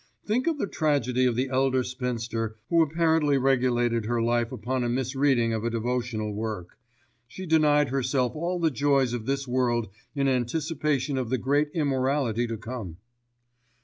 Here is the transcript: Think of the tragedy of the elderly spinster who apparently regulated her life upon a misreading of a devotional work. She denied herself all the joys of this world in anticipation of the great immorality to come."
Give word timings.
Think 0.25 0.47
of 0.47 0.57
the 0.57 0.65
tragedy 0.65 1.27
of 1.27 1.35
the 1.35 1.49
elderly 1.49 1.83
spinster 1.85 2.55
who 2.71 2.81
apparently 2.81 3.37
regulated 3.37 4.05
her 4.05 4.19
life 4.19 4.51
upon 4.51 4.83
a 4.83 4.89
misreading 4.89 5.53
of 5.53 5.63
a 5.63 5.69
devotional 5.69 6.33
work. 6.33 6.79
She 7.27 7.45
denied 7.45 7.89
herself 7.89 8.35
all 8.35 8.57
the 8.59 8.71
joys 8.71 9.13
of 9.13 9.27
this 9.27 9.47
world 9.47 9.89
in 10.15 10.27
anticipation 10.27 11.19
of 11.19 11.29
the 11.29 11.37
great 11.37 11.69
immorality 11.75 12.47
to 12.47 12.57
come." 12.57 12.97